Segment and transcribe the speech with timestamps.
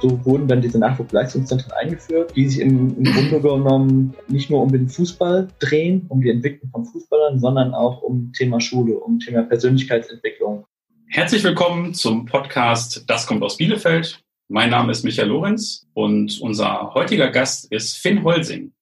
[0.00, 4.72] so wurden dann diese Nachwuchsleistungszentren eingeführt, die sich im, im Grunde genommen nicht nur um
[4.72, 9.42] den Fußball drehen, um die Entwicklung von Fußballern, sondern auch um Thema Schule, um Thema
[9.42, 10.64] Persönlichkeitsentwicklung.
[11.08, 14.22] Herzlich willkommen zum Podcast Das kommt aus Bielefeld.
[14.48, 18.72] Mein Name ist Michael Lorenz und unser heutiger Gast ist Finn Holsing.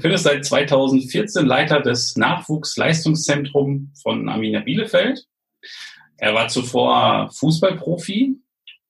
[0.00, 5.26] Finn ist seit 2014 Leiter des Nachwuchsleistungszentrums von Arminia Bielefeld.
[6.16, 8.40] Er war zuvor Fußballprofi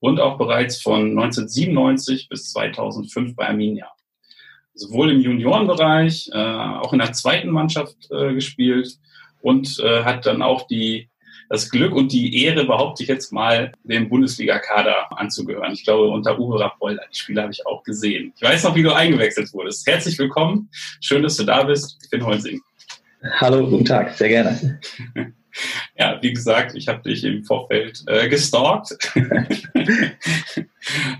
[0.07, 3.91] und auch bereits von 1997 bis 2005 bei Arminia.
[4.73, 8.99] Sowohl im Juniorenbereich, äh, auch in der zweiten Mannschaft äh, gespielt
[9.41, 11.09] und äh, hat dann auch die
[11.49, 15.73] das Glück und die Ehre, behaupte ich jetzt mal, dem Bundesliga-Kader anzugehören.
[15.73, 18.33] Ich glaube, unter Uwe Rapolda, die Spiele habe ich auch gesehen.
[18.35, 19.87] Ich weiß noch, wie du eingewechselt wurdest.
[19.87, 20.69] Herzlich willkommen.
[21.01, 21.99] Schön, dass du da bist.
[22.03, 22.61] Ich bin Holsing.
[23.39, 24.17] Hallo, guten Tag.
[24.17, 24.81] Sehr gerne.
[25.99, 28.99] Ja, wie gesagt, ich habe dich im Vorfeld äh, gestalkt.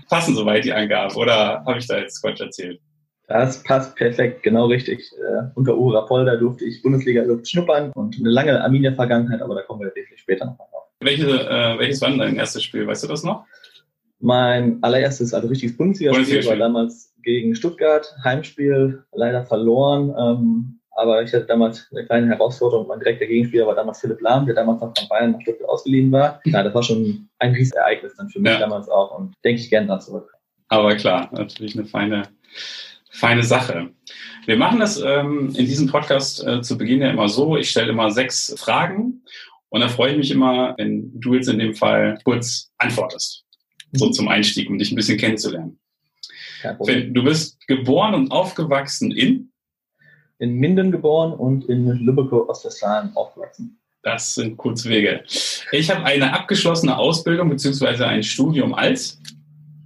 [0.09, 2.79] Passen soweit die Angaben oder habe ich da jetzt Quatsch erzählt?
[3.27, 5.11] Das passt perfekt, genau richtig.
[5.17, 9.81] Äh, unter Uwe Rapolda durfte ich Bundesliga schnuppern und eine lange Arminia-Vergangenheit, aber da kommen
[9.81, 10.83] wir wirklich später noch drauf.
[11.01, 12.87] Welche, äh, welches war denn dein erstes Spiel?
[12.87, 13.45] Weißt du das noch?
[14.19, 20.15] Mein allererstes, also richtiges Bundesligaspiel Bundesliga war damals gegen Stuttgart, Heimspiel, leider verloren.
[20.17, 22.87] Ähm, aber ich hatte damals eine kleine Herausforderung.
[22.87, 26.11] Mein direkter Gegenspieler war damals Philipp Lahm, der damals noch von Bayern nach Stuttgart ausgeliehen
[26.11, 26.41] war.
[26.45, 28.59] Ja, das war schon ein Riesenereignis dann für mich ja.
[28.59, 30.33] damals auch und denke ich gerne daran zurück.
[30.69, 32.23] Aber klar, natürlich eine feine
[33.11, 33.89] feine Sache.
[34.45, 37.57] Wir machen das ähm, in diesem Podcast äh, zu Beginn ja immer so.
[37.57, 39.23] Ich stelle immer sechs Fragen
[39.69, 43.43] und da freue ich mich immer, wenn du jetzt in dem Fall kurz antwortest.
[43.93, 44.13] So mhm.
[44.13, 45.79] zum Einstieg, um dich ein bisschen kennenzulernen.
[46.79, 49.51] Du bist geboren und aufgewachsen in?
[50.39, 53.79] In Minden geboren und in Lübeck, Ostwestfalen aufgewachsen.
[54.03, 55.23] Das sind kurze Wege.
[55.71, 58.03] Ich habe eine abgeschlossene Ausbildung bzw.
[58.03, 59.19] ein Studium als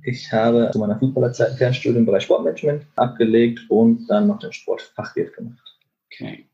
[0.04, 4.52] ich habe zu meiner Fußballerzeit ein Fernstudium im Bereich Sportmanagement abgelegt und dann noch den
[4.52, 5.62] Sportfachwirt gemacht.
[6.08, 6.46] Okay.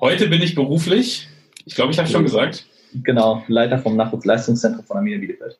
[0.00, 1.28] Heute bin ich beruflich,
[1.64, 2.66] ich glaube, ich habe schon gesagt.
[3.04, 5.58] Genau, Leiter vom Nachwuchsleistungszentrum von Arminia Bielefeld.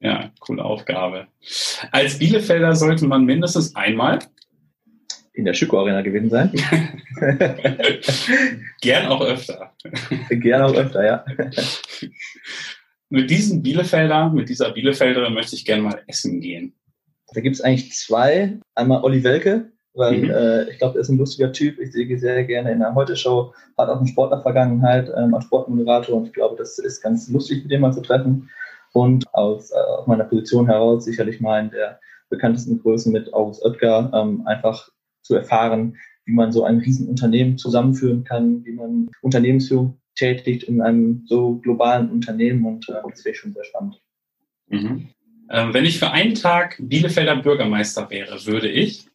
[0.00, 1.26] Ja, coole Aufgabe.
[1.90, 4.20] Als Bielefelder sollte man mindestens einmal
[5.38, 6.52] in der Schüko Arena gewesen sein.
[8.80, 9.72] Gern auch öfter.
[10.30, 11.24] Gern auch öfter, ja.
[13.08, 16.74] mit diesem Bielefelder, mit dieser Bielefelderin möchte ich gerne mal essen gehen.
[17.32, 18.58] Da gibt es eigentlich zwei.
[18.74, 20.30] Einmal Olli Welke, weil mhm.
[20.30, 21.78] äh, ich glaube, er ist ein lustiger Typ.
[21.78, 26.26] Ich sehe sehr gerne in der Heute-Show, hat auch eine Sportler-Vergangenheit ähm, als Sportmoderator und
[26.26, 28.50] ich glaube, das ist ganz lustig, mit dem mal zu treffen.
[28.92, 33.64] Und aus, äh, aus meiner Position heraus sicherlich mal in der bekanntesten Größe mit August
[33.64, 34.90] Oetker ähm, einfach
[35.28, 41.24] zu erfahren, wie man so ein Riesenunternehmen zusammenführen kann, wie man Unternehmensführung tätigt in einem
[41.26, 44.00] so globalen Unternehmen und äh, das wäre schon sehr spannend.
[44.68, 45.08] Mhm.
[45.50, 49.06] Ähm, wenn ich für einen Tag Bielefelder Bürgermeister wäre, würde ich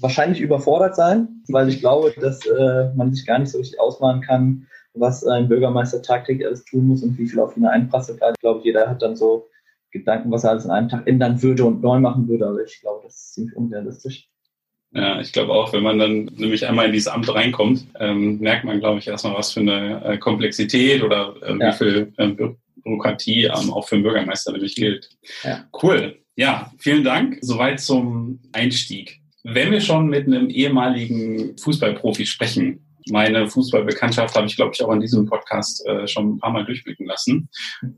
[0.00, 4.20] wahrscheinlich überfordert sein, weil ich glaube, dass äh, man sich gar nicht so richtig ausmalen
[4.20, 8.20] kann, was ein Bürgermeister tagtäglich alles tun muss und wie viel auf ihn einprasselt.
[8.34, 9.48] Ich glaube, jeder hat dann so
[9.90, 12.80] Gedanken, was er alles in einem Tag ändern würde und neu machen würde, aber ich
[12.80, 14.28] glaube, das ist ziemlich unrealistisch.
[14.96, 18.64] Ja, ich glaube auch, wenn man dann nämlich einmal in dieses Amt reinkommt, ähm, merkt
[18.64, 21.68] man, glaube ich, erstmal, was für eine äh, Komplexität oder äh, ja.
[21.68, 22.28] wie viel äh,
[22.82, 25.10] Bürokratie ähm, auch für einen Bürgermeister nämlich gilt.
[25.44, 25.66] Ja.
[25.82, 26.18] Cool.
[26.36, 27.36] Ja, vielen Dank.
[27.42, 29.20] Soweit zum Einstieg.
[29.44, 32.80] Wenn wir schon mit einem ehemaligen Fußballprofi sprechen,
[33.10, 36.64] meine Fußballbekanntschaft habe ich, glaube ich, auch in diesem Podcast äh, schon ein paar Mal
[36.64, 37.48] durchblicken lassen,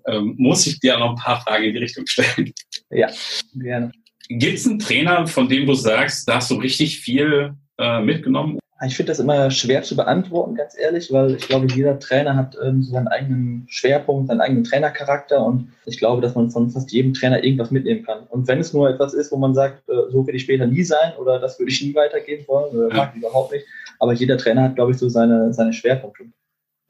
[0.07, 2.53] ähm, muss ich dir noch ein paar Fragen in die Richtung stellen.
[2.91, 3.09] Ja,
[3.55, 3.93] gerne.
[4.29, 8.59] Gibt es einen Trainer, von dem du sagst, da hast du richtig viel äh, mitgenommen?
[8.87, 12.57] Ich finde das immer schwer zu beantworten, ganz ehrlich, weil ich glaube, jeder Trainer hat
[12.65, 17.13] ähm, seinen eigenen Schwerpunkt, seinen eigenen Trainercharakter und ich glaube, dass man von fast jedem
[17.13, 18.25] Trainer irgendwas mitnehmen kann.
[18.29, 20.85] Und wenn es nur etwas ist, wo man sagt, äh, so will ich später nie
[20.85, 22.97] sein oder das würde ich nie weitergeben wollen oder ja.
[22.97, 23.67] mag ich überhaupt nicht,
[23.99, 26.27] aber jeder Trainer hat, glaube ich, so seine, seine Schwerpunkte.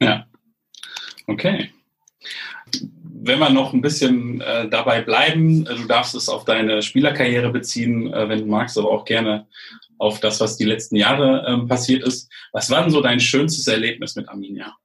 [0.03, 0.27] Ja.
[1.27, 1.71] Okay
[3.21, 7.51] wenn wir noch ein bisschen äh, dabei bleiben, äh, du darfst es auf deine Spielerkarriere
[7.51, 9.47] beziehen, äh, wenn du magst, aber auch gerne
[9.99, 12.31] auf das, was die letzten Jahre ähm, passiert ist.
[12.53, 14.77] Was war denn so dein schönstes Erlebnis mit Arminia?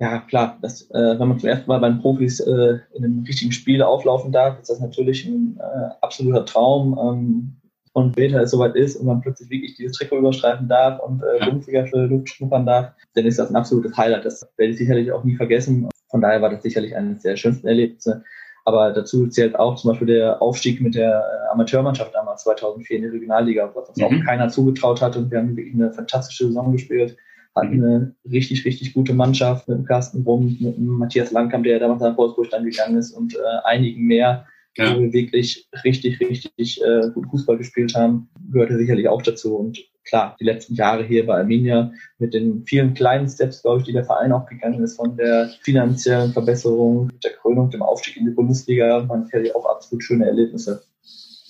[0.00, 3.24] Ja, klar, das, äh, wenn man zum ersten Mal bei den Profis äh, in einem
[3.24, 6.96] richtigen Spiel auflaufen darf, ist das natürlich ein äh, absoluter Traum.
[6.98, 7.56] Ähm,
[7.98, 11.44] und später es soweit ist und man plötzlich wirklich dieses Trikot überstreifen darf und äh,
[11.44, 14.24] Bundesliga für Luft schnuppern darf, dann ist das ein absolutes Highlight.
[14.24, 15.88] Das werde ich sicherlich auch nie vergessen.
[16.10, 18.22] Von daher war das sicherlich eines der schönsten Erlebnisse.
[18.64, 23.02] Aber dazu zählt auch zum Beispiel der Aufstieg mit der äh, Amateurmannschaft damals 2004 in
[23.02, 24.04] die Regionalliga, was uns mhm.
[24.04, 25.16] auch keiner zugetraut hat.
[25.16, 27.16] Und wir haben wirklich eine fantastische Saison gespielt.
[27.56, 27.84] Hatten mhm.
[27.84, 32.02] eine richtig, richtig gute Mannschaft mit dem Carsten Brumm, mit dem Matthias Langkamp, der damals
[32.02, 34.46] nach Wolfsburg dann gegangen ist und äh, einigen mehr
[34.78, 34.94] ja.
[34.94, 39.56] wo wir wirklich richtig, richtig äh, gut Fußball gespielt haben, gehörte sicherlich auch dazu.
[39.56, 43.86] Und klar, die letzten Jahre hier bei Arminia mit den vielen kleinen Steps, glaube ich,
[43.86, 48.26] die der Verein auch gegangen ist, von der finanziellen Verbesserung, der Krönung, dem Aufstieg in
[48.26, 50.82] die Bundesliga, waren sicherlich auch absolut schöne Erlebnisse.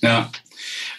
[0.01, 0.31] Ja.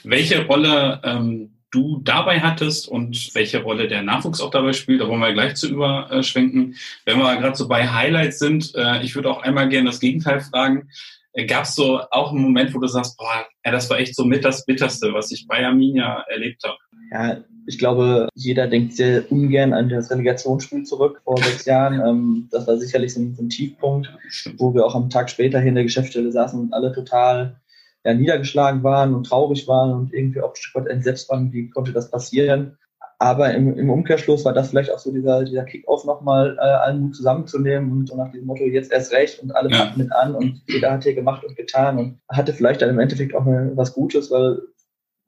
[0.03, 5.01] Welche Rolle ähm, du dabei hattest und welche Rolle der Nachwuchs auch dabei spielt.
[5.01, 6.75] Da wollen wir gleich zu überschwenken.
[7.05, 10.39] Wenn wir gerade so bei Highlights sind, äh, ich würde auch einmal gerne das Gegenteil
[10.39, 10.89] fragen.
[11.33, 14.15] Äh, Gab es so auch einen Moment, wo du sagst, boah, ja, das war echt
[14.15, 16.77] so mit das Bitterste, was ich bei Arminia erlebt habe?
[17.11, 21.99] Ja, ich glaube, jeder denkt sehr ungern an das Relegationsspiel zurück vor sechs Jahren.
[22.09, 24.11] Ähm, das war sicherlich so ein, so ein Tiefpunkt,
[24.57, 27.59] wo wir auch am Tag später hier in der Geschäftsstelle saßen und alle total
[28.03, 31.69] ja, niedergeschlagen waren und traurig waren und irgendwie auch ein Stück weit entsetzt waren, wie
[31.69, 32.77] konnte das passieren.
[33.21, 37.01] Aber im, im Umkehrschluss war das vielleicht auch so dieser, dieser Kick-Off nochmal äh, allen
[37.01, 40.03] Mut zusammenzunehmen und so nach dem Motto, jetzt erst recht und alle packen ja.
[40.03, 43.35] mit an und jeder hat hier gemacht und getan und hatte vielleicht dann im Endeffekt
[43.35, 44.59] auch eine, was Gutes, weil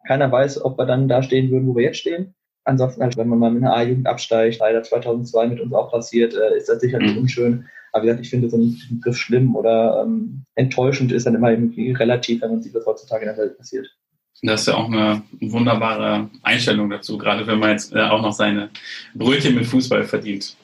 [0.08, 2.34] keiner weiß, ob wir dann da stehen würden, wo wir jetzt stehen.
[2.64, 6.34] Ansonsten halt, wenn man mal mit einer A-Jugend absteigt, leider 2002 mit uns auch passiert,
[6.34, 7.24] äh, ist das sicherlich mhm.
[7.24, 7.66] unschön.
[7.92, 11.52] Aber wie gesagt, ich finde so ein Begriff schlimm oder ähm, enttäuschend ist dann immer
[11.52, 13.94] irgendwie relativ, wenn man sieht, was heutzutage in der Welt passiert.
[14.44, 18.34] Das ist ja auch eine wunderbare Einstellung dazu, gerade wenn man jetzt äh, auch noch
[18.34, 18.70] seine
[19.14, 20.56] Brötchen mit Fußball verdient.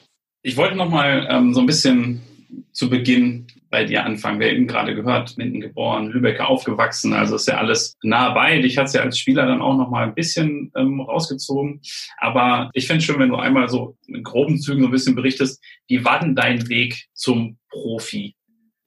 [0.42, 2.20] Ich wollte noch mal ähm, so ein bisschen
[2.72, 4.40] zu Beginn bei dir anfangen.
[4.40, 8.60] Wir haben eben gerade gehört, Minden geboren, Lübecker aufgewachsen, also ist ja alles nah bei.
[8.60, 11.80] Dich hat es ja als Spieler dann auch noch mal ein bisschen ähm, rausgezogen.
[12.16, 15.14] Aber ich finde es schön, wenn du einmal so in groben Zügen so ein bisschen
[15.14, 18.34] berichtest, wie war denn dein Weg zum Profi?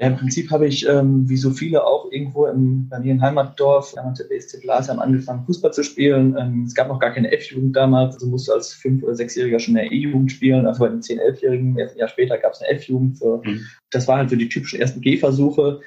[0.01, 3.21] Ja, im Prinzip habe ich, ähm, wie so viele auch irgendwo im, bei mir im
[3.21, 6.35] Heimatdorf, damals der BSC Glasheim, angefangen, Fußball zu spielen.
[6.39, 9.75] Ähm, es gab noch gar keine F-Jugend damals, also musste als Fünf- oder Sechsjähriger schon
[9.75, 10.65] in der E-Jugend spielen.
[10.65, 13.19] Also bei den Zehn-, Elfjährigen, ein Jahr später gab es eine F-Jugend.
[13.19, 13.43] So.
[13.45, 13.67] Mhm.
[13.91, 15.81] Das waren halt so die typischen ersten Gehversuche.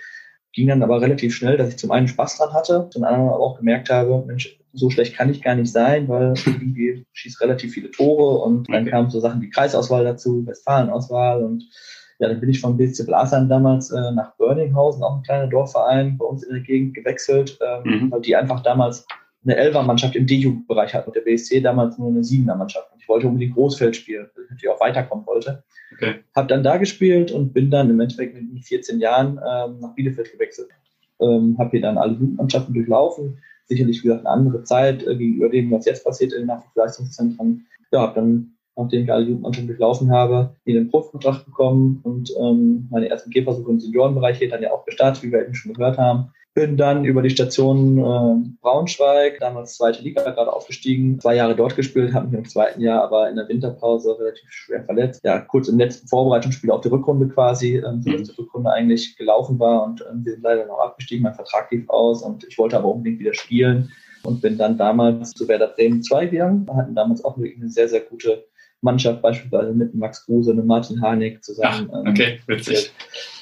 [0.53, 3.41] Ging dann aber relativ schnell, dass ich zum einen Spaß dran hatte, zum anderen aber
[3.41, 7.73] auch gemerkt habe, Mensch, so schlecht kann ich gar nicht sein, weil irgendwie schießt relativ
[7.75, 8.91] viele Tore und dann okay.
[8.91, 11.65] kamen so Sachen wie Kreisauswahl dazu, Westfalenauswahl und
[12.19, 16.17] ja, dann bin ich von BC Blasern damals äh, nach Börninghausen, auch ein kleiner Dorfverein
[16.17, 18.11] bei uns in der Gegend gewechselt, ähm, mhm.
[18.11, 19.07] weil die einfach damals
[19.45, 22.89] eine Elfer-Mannschaft im D-Jugendbereich hatten und der BSC damals nur eine Siebener-Mannschaft.
[22.99, 25.63] Ich wollte unbedingt Großfeld spielen, weil ich natürlich auch weiterkommen wollte.
[25.93, 26.15] Okay.
[26.35, 30.33] Hab dann da gespielt und bin dann im Endeffekt mit 14 Jahren ähm, nach Bielefeld
[30.33, 30.71] gewechselt.
[31.21, 33.39] Ähm, habe hier dann alle Jugendmannschaften durchlaufen.
[33.67, 37.67] Sicherlich, wie gesagt, eine andere Zeit äh, gegenüber dem, was jetzt passiert in den Nachwuchsleistungszentren.
[37.93, 42.89] Ja, habe dann nachdem ich alle Jugendmannschaften durchlaufen habe, in den Profikontrakt bekommen und ähm,
[42.91, 45.99] meine ersten Gehversuche im Seniorenbereich hier dann ja auch gestartet, wie wir eben schon gehört
[45.99, 46.31] haben.
[46.55, 51.75] Bin dann über die Station äh, Braunschweig, damals zweite Liga, gerade aufgestiegen, zwei Jahre dort
[51.75, 55.21] gespielt, habe mich im zweiten Jahr aber in der Winterpause relativ schwer verletzt.
[55.25, 58.25] Ja, kurz im letzten Vorbereitungsspiel auf die Rückrunde quasi, ähm, so dass mhm.
[58.25, 61.89] die Rückrunde eigentlich gelaufen war und ähm, wir sind leider noch abgestiegen, mein Vertrag lief
[61.91, 63.91] aus und ich wollte aber unbedingt wieder spielen
[64.23, 66.67] und bin dann damals zu Werder Bremen 2 gegangen.
[66.67, 68.45] Wir hatten damals auch wirklich eine sehr, sehr gute
[68.85, 71.91] Mannschaft, beispielsweise mit Max Kruse und Martin Harnik zusammen.
[71.93, 72.93] Ach, okay, witzig.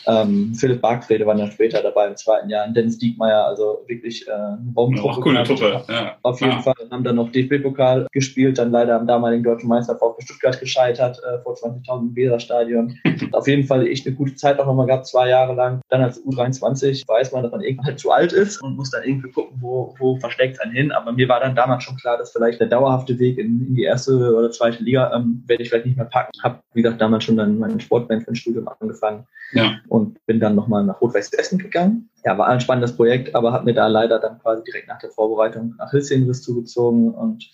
[0.06, 2.66] Ähm, Philipp Bargfrede war dann später dabei im zweiten Jahr.
[2.66, 5.16] Und Dennis Diekmeyer, also wirklich äh, eine Bombentruppe.
[5.16, 6.16] Auch coole Truppe, ja.
[6.22, 6.60] Auf jeden ah.
[6.60, 11.20] Fall haben dann noch DFB-Pokal gespielt, dann leider am damaligen deutschen Meister VfB Stuttgart gescheitert,
[11.25, 12.99] äh, vor 20.000 im Weserstadion.
[13.32, 15.81] auf jeden Fall echt eine gute Zeit auch nochmal gehabt, zwei Jahre lang.
[15.88, 19.05] Dann als U23 weiß man, dass man irgendwann halt zu alt ist und muss dann
[19.05, 20.93] irgendwie gucken, wo, wo versteckt einen hin.
[20.93, 23.84] Aber mir war dann damals schon klar, dass vielleicht der dauerhafte Weg in, in die
[23.84, 26.32] erste oder zweite Liga ähm, werde ich vielleicht nicht mehr packen.
[26.43, 29.27] Hab, wie gesagt, damals schon dann mein Sportmanagement-Studium angefangen.
[29.53, 32.08] Ja und bin dann nochmal nach Rot-Weiß Essen gegangen.
[32.25, 35.11] Ja, war ein spannendes Projekt, aber habe mir da leider dann quasi direkt nach der
[35.11, 37.51] Vorbereitung nach Hilsingrist zugezogen und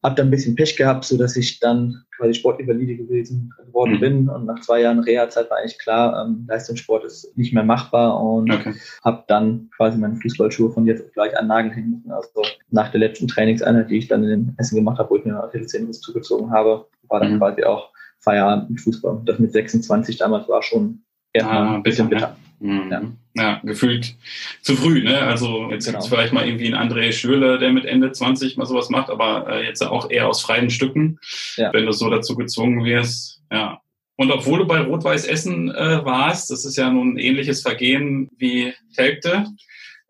[0.00, 4.00] habe dann ein bisschen Pech gehabt, so dass ich dann quasi Sportinvalide gewesen geworden mhm.
[4.00, 8.22] bin und nach zwei Jahren Reha-Zeit war eigentlich klar, ähm, Leistungssport ist nicht mehr machbar
[8.22, 8.74] und okay.
[9.02, 12.12] habe dann quasi meine Fußballschuhe von jetzt auf gleich an Nagel hängen müssen.
[12.12, 15.42] Also nach der letzten Trainingseinheit, die ich dann in Essen gemacht habe, wo ich mir
[15.42, 17.38] Achillessehnenriss zugezogen habe, war dann mhm.
[17.38, 17.90] quasi auch
[18.20, 19.22] Feierabend mit Fußball.
[19.24, 21.02] Das mit 26 damals war schon
[21.34, 22.36] ja, ah, ein bisschen bitter.
[22.60, 22.90] Mhm.
[22.90, 23.42] Ja.
[23.42, 23.60] ja.
[23.64, 24.14] gefühlt
[24.62, 25.02] zu früh.
[25.02, 25.18] Ne?
[25.18, 26.00] Also jetzt genau.
[26.02, 29.64] vielleicht mal irgendwie einen André Schürle, der mit Ende 20 mal sowas macht, aber äh,
[29.66, 31.18] jetzt auch eher aus freien Stücken,
[31.56, 31.72] ja.
[31.72, 33.42] wenn du so dazu gezwungen wirst.
[33.50, 33.80] Ja.
[34.16, 38.30] Und obwohl du bei Rot-Weiß Essen äh, warst, das ist ja nun ein ähnliches Vergehen
[38.38, 39.46] wie Telgte,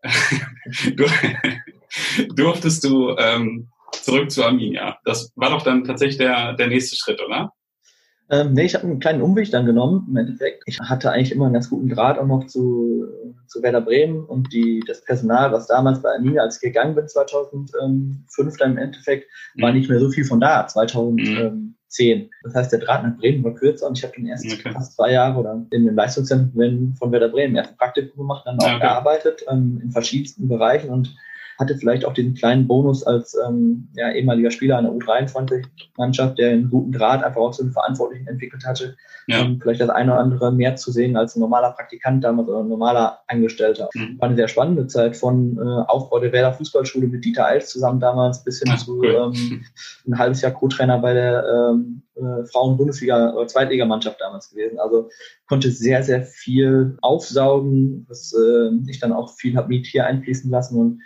[0.95, 1.05] du,
[2.35, 4.99] durftest du ähm, zurück zu Arminia.
[5.03, 7.51] Das war doch dann tatsächlich der, der nächste Schritt, oder?
[8.29, 10.63] Ähm, nee, ich habe einen kleinen Umweg dann genommen, im Endeffekt.
[10.65, 13.05] Ich hatte eigentlich immer einen ganz guten Draht auch noch zu,
[13.47, 17.07] zu Werder Bremen und die, das Personal, was damals bei Arminia, als ich gegangen bin,
[17.07, 19.29] 2005 dann im Endeffekt,
[19.59, 19.77] war mhm.
[19.77, 20.67] nicht mehr so viel von da.
[20.67, 22.29] 2010 2010.
[22.43, 24.71] Das heißt, der Draht nach Bremen war kürzer und ich habe dann erst okay.
[24.71, 28.59] fast zwei Jahre oder in dem Leistungszentrum von Werder Bremen erst ein Praktikum gemacht, dann
[28.59, 28.79] auch okay.
[28.79, 31.15] gearbeitet ähm, in verschiedensten Bereichen und
[31.57, 36.69] hatte vielleicht auch den kleinen Bonus als ähm, ja, ehemaliger Spieler einer U23-Mannschaft, der einen
[36.69, 38.95] guten Draht einfach auch zu den Verantwortlichen entwickelt hatte,
[39.27, 39.39] ja.
[39.39, 42.59] ähm, vielleicht das eine oder andere mehr zu sehen als ein normaler Praktikant damals oder
[42.59, 43.89] ein normaler Angestellter.
[43.93, 44.19] Mhm.
[44.19, 47.99] War eine sehr spannende Zeit von äh, Aufbau der Werder Fußballschule mit Dieter Eils zusammen
[47.99, 49.31] damals bis hin Ach, zu cool.
[49.33, 49.65] ähm,
[50.07, 54.79] ein halbes Jahr Co-Trainer bei der ähm, äh, Frauen-Bundesliga- oder Zweitligamannschaft damals gewesen.
[54.79, 55.09] Also
[55.47, 60.49] konnte sehr, sehr viel aufsaugen, was äh, ich dann auch viel habe mit hier einfließen
[60.49, 61.01] lassen und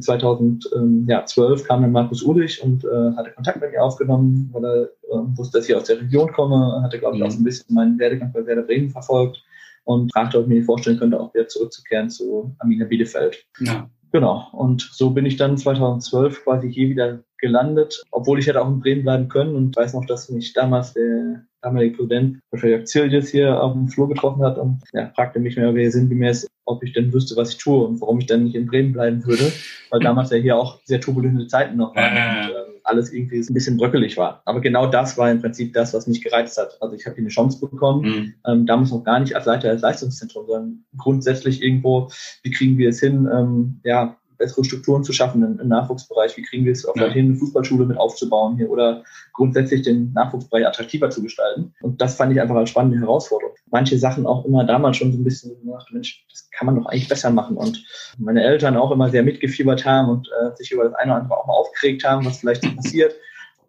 [0.00, 5.36] 2012 kam dann Markus Ulich und äh, hatte Kontakt mit mir aufgenommen, weil er äh,
[5.36, 7.98] wusste, dass ich aus der Region komme, hatte, glaube ich, auch so ein bisschen meinen
[7.98, 9.42] Werdegang bei Werder Bremen verfolgt
[9.84, 13.46] und fragte, ob ich mir vorstellen könnte, auch wieder zurückzukehren zu Amina Bielefeld.
[13.60, 13.88] Ja.
[14.14, 14.46] Genau.
[14.52, 18.78] Und so bin ich dann 2012 quasi hier wieder gelandet, obwohl ich hätte auch in
[18.78, 23.60] Bremen bleiben können und weiß noch, dass mich damals der damalige Präsident, Jörg Ziljes, hier
[23.60, 27.12] auf dem Flur getroffen hat und ja, fragte mich mehr oder sinngemäß, ob ich denn
[27.12, 29.52] wüsste, was ich tue und warum ich dann nicht in Bremen bleiben würde,
[29.90, 33.54] weil damals ja hier auch sehr turbulente Zeiten noch waren und äh, alles irgendwie ein
[33.54, 34.42] bisschen bröckelig war.
[34.44, 36.76] Aber genau das war im Prinzip das, was mich gereizt hat.
[36.80, 38.34] Also ich habe hier eine Chance bekommen, mhm.
[38.46, 42.10] ähm, damals noch gar nicht als Leiter des Leistungszentrums, sondern grundsätzlich irgendwo,
[42.42, 46.36] wie kriegen wir es hin, ähm, ja, bessere Strukturen zu schaffen im, im Nachwuchsbereich.
[46.36, 47.08] Wie kriegen wir es auch ja.
[47.08, 51.74] hin, eine Fußballschule mit aufzubauen hier oder grundsätzlich den Nachwuchsbereich attraktiver zu gestalten.
[51.82, 53.54] Und das fand ich einfach als spannende Herausforderung.
[53.70, 56.86] Manche Sachen auch immer damals schon so ein bisschen gemacht, Mensch, das kann man doch
[56.86, 57.56] eigentlich besser machen.
[57.56, 57.84] Und
[58.18, 61.38] meine Eltern auch immer sehr mitgefiebert haben und äh, sich über das eine oder andere
[61.38, 63.14] auch mal aufgeregt haben, was vielleicht so passiert.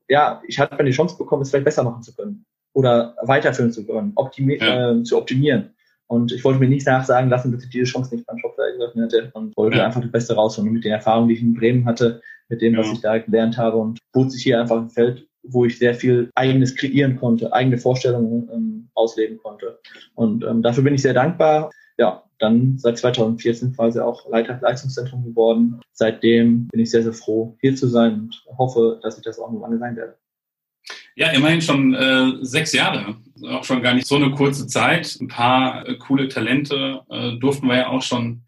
[0.08, 3.86] Ja, ich hatte die Chance bekommen, es vielleicht besser machen zu können oder weiterführen zu
[3.86, 4.92] können, optimi ja.
[4.92, 5.75] äh, zu optimieren.
[6.08, 9.02] Und ich wollte mir nicht nachsagen lassen, dass ich diese Chance nicht beim Shop ergriffen
[9.02, 9.86] hätte und wollte ja.
[9.86, 10.70] einfach das Beste rausholen.
[10.70, 13.58] Und mit den Erfahrungen, die ich in Bremen hatte, mit dem, was ich da gelernt
[13.58, 17.52] habe und bot sich hier einfach ein Feld, wo ich sehr viel eigenes kreieren konnte,
[17.54, 19.80] eigene Vorstellungen ähm, ausleben konnte.
[20.14, 21.72] Und ähm, dafür bin ich sehr dankbar.
[21.98, 25.80] Ja, dann seit 2014 quasi auch Leiter Leistungszentrum geworden.
[25.92, 29.52] Seitdem bin ich sehr, sehr froh, hier zu sein und hoffe, dass ich das auch
[29.52, 30.16] noch lange sein werde.
[31.16, 33.16] Ja, immerhin schon äh, sechs Jahre.
[33.50, 35.18] Auch schon gar nicht so eine kurze Zeit.
[35.22, 38.42] Ein paar äh, coole Talente äh, durften wir ja auch schon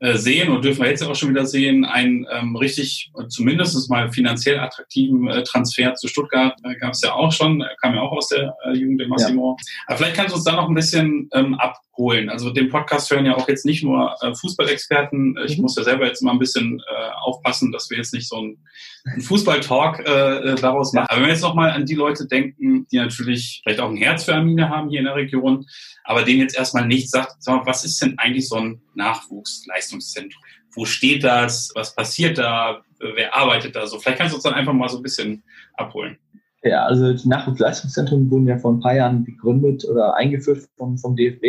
[0.00, 1.84] äh, sehen und dürfen wir jetzt auch schon wieder sehen.
[1.84, 7.14] Ein ähm, richtig, zumindest mal finanziell attraktiven äh, Transfer zu Stuttgart äh, gab es ja
[7.14, 7.62] auch schon.
[7.62, 9.56] Er kam ja auch aus der äh, Jugend der Massimo.
[9.58, 9.64] Ja.
[9.86, 12.28] Aber vielleicht kannst du uns da noch ein bisschen ähm, abholen.
[12.28, 15.38] Also den Podcast hören ja auch jetzt nicht nur äh, Fußballexperten.
[15.46, 15.62] Ich mhm.
[15.62, 18.58] muss ja selber jetzt mal ein bisschen äh, aufpassen, dass wir jetzt nicht so ein
[19.06, 21.06] einen Fußball-Talk äh, äh, daraus machen.
[21.08, 24.24] Aber wenn wir jetzt nochmal an die Leute denken, die natürlich vielleicht auch ein Herz
[24.24, 25.66] für Arminia haben hier in der Region,
[26.04, 30.42] aber denen jetzt erstmal nichts sagt, sag mal, was ist denn eigentlich so ein Nachwuchsleistungszentrum?
[30.74, 31.70] Wo steht das?
[31.74, 32.82] Was passiert da?
[32.98, 33.98] Wer arbeitet da so?
[33.98, 35.42] Vielleicht kannst du uns dann einfach mal so ein bisschen
[35.74, 36.18] abholen.
[36.62, 41.14] Ja, also die Nachwuchsleistungszentren wurden ja vor ein paar Jahren gegründet oder eingeführt vom, vom
[41.14, 41.44] DFB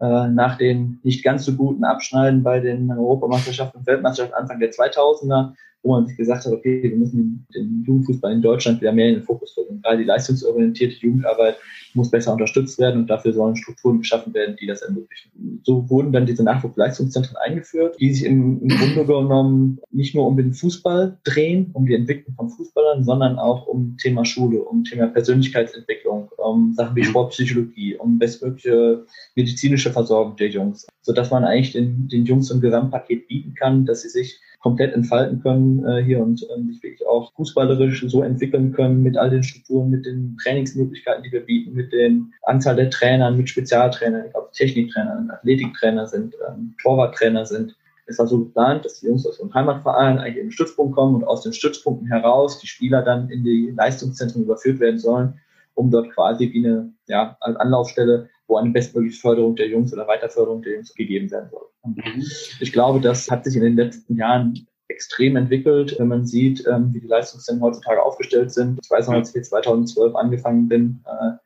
[0.00, 4.72] äh, nach den nicht ganz so guten Abschneiden bei den Europameisterschaften und Weltmeisterschaften Anfang der
[4.72, 9.08] 2000er wo man sich gesagt hat, okay, wir müssen den Jugendfußball in Deutschland wieder mehr
[9.08, 9.80] in den Fokus rücken.
[9.82, 11.56] Gerade die leistungsorientierte Jugendarbeit
[11.94, 15.60] muss besser unterstützt werden und dafür sollen Strukturen geschaffen werden, die das ermöglichen.
[15.64, 20.36] So wurden dann diese Nachwuchsleistungszentren eingeführt, die sich im, im Grunde genommen nicht nur um
[20.36, 25.06] den Fußball drehen, um die Entwicklung von Fußballern, sondern auch um Thema Schule, um Thema
[25.08, 32.08] Persönlichkeitsentwicklung, um Sachen wie Sportpsychologie, um bestmögliche medizinische Versorgung der Jungs, sodass man eigentlich den,
[32.08, 36.46] den Jungs ein Gesamtpaket bieten kann, dass sie sich komplett entfalten können äh, hier und
[36.54, 41.22] ähm, sich wirklich auch fußballerisch so entwickeln können mit all den Strukturen, mit den Trainingsmöglichkeiten,
[41.22, 46.74] die wir bieten, mit den Anzahl der Trainern, mit Spezialtrainern, ob Techniktrainer, Athletiktrainer sind, ähm,
[46.82, 47.74] Torwarttrainer sind.
[48.06, 51.14] Es war so geplant, dass die Jungs aus dem Heimatverein eigentlich in den Stützpunkt kommen
[51.14, 55.34] und aus den Stützpunkten heraus die Spieler dann in die Leistungszentren überführt werden sollen,
[55.74, 60.60] um dort quasi wie eine ja, Anlaufstelle wo eine bestmögliche Förderung der Jungs oder Weiterförderung
[60.60, 61.66] der Jungs gegeben werden soll.
[61.84, 62.26] Mhm.
[62.60, 66.92] Ich glaube, das hat sich in den letzten Jahren extrem entwickelt, wenn man sieht, ähm,
[66.92, 68.80] wie die Leistungszentren heutzutage aufgestellt sind.
[68.82, 71.36] Ich weiß noch, als ich 2012 angefangen bin, äh,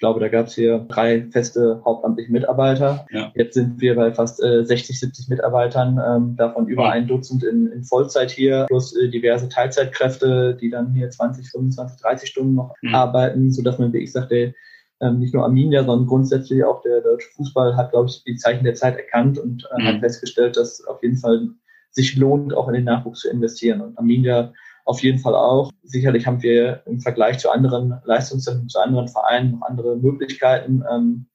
[0.00, 3.04] ich glaube, da gab es hier drei feste hauptamtliche Mitarbeiter.
[3.10, 3.30] Ja.
[3.34, 6.92] Jetzt sind wir bei fast äh, 60, 70 Mitarbeitern, ähm, davon über ja.
[6.92, 12.00] ein Dutzend in, in Vollzeit hier, plus äh, diverse Teilzeitkräfte, die dann hier 20, 25,
[12.00, 12.94] 30 Stunden noch mhm.
[12.94, 14.54] arbeiten, sodass man wirklich sagt, ey,
[15.02, 18.64] ähm, nicht nur Arminia, sondern grundsätzlich auch der deutsche Fußball hat, glaube ich, die Zeichen
[18.64, 19.86] der Zeit erkannt und äh, mhm.
[19.86, 21.46] hat festgestellt, dass auf jeden Fall
[21.90, 23.82] sich lohnt, auch in den Nachwuchs zu investieren.
[23.82, 24.54] Und Arminia
[24.90, 25.70] auf jeden Fall auch.
[25.84, 31.26] Sicherlich haben wir im Vergleich zu anderen Leistungszentren, zu anderen Vereinen noch andere Möglichkeiten, ähm,